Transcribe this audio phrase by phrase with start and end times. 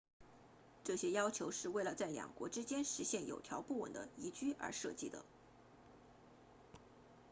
[0.83, 5.23] 这些要求是为了在两国之间实现有条不紊的移居而设计的